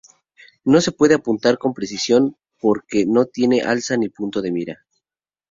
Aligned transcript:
No 0.65 0.81
se 0.81 0.91
puede 0.93 1.13
apuntar 1.13 1.59
con 1.59 1.75
precisión 1.75 2.35
porque 2.59 3.05
no 3.05 3.27
tiene 3.27 3.61
alza 3.61 3.97
ni 3.97 4.09
punto 4.09 4.41
de 4.41 4.51
mira. 4.51 4.87